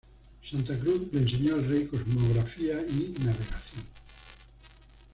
[0.43, 3.85] Santa Cruz le enseñó al rey cosmografía y navegación.